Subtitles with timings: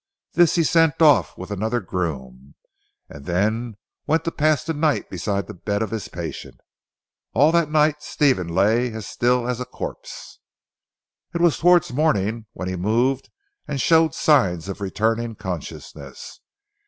[0.33, 2.55] This he sent off with another groom,
[3.07, 3.77] then
[4.07, 6.59] went to pass the night beside the bed of his patient.
[7.35, 10.39] All that night Stephen lay as still as a corpse.
[11.35, 13.29] It was towards morning when he moved
[13.67, 16.39] and showed signs of returning consciousness.